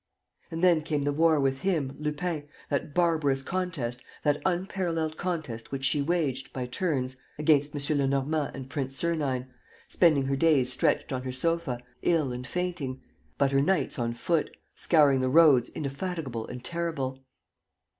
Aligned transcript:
And 0.49 0.63
then 0.63 0.81
came 0.81 1.03
the 1.03 1.13
war 1.13 1.39
with 1.39 1.59
him, 1.61 1.95
Lupin, 1.99 2.47
that 2.69 2.91
barbarous 2.95 3.43
contest, 3.43 4.01
that 4.23 4.41
unparalleled 4.47 5.15
contest 5.15 5.71
which 5.71 5.85
she 5.85 6.01
waged, 6.01 6.51
by 6.51 6.65
turns, 6.65 7.17
against 7.37 7.75
M. 7.75 7.99
Lenormand 7.99 8.55
and 8.55 8.67
Prince 8.67 8.95
Sernine, 8.97 9.45
spending 9.87 10.25
her 10.25 10.35
days 10.35 10.73
stretched 10.73 11.13
on 11.13 11.21
her 11.21 11.31
sofa, 11.31 11.79
ill 12.01 12.31
and 12.31 12.47
fainting, 12.47 12.99
but 13.37 13.51
her 13.51 13.61
nights 13.61 13.99
on 13.99 14.15
foot, 14.15 14.49
scouring 14.73 15.19
the 15.19 15.29
roads 15.29 15.69
indefatigable 15.69 16.47
and 16.47 16.63
terrible. 16.63 17.23